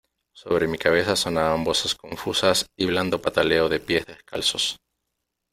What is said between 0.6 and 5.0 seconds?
mi cabeza sonaban voces confusas y blando pataleo de pies descalzos,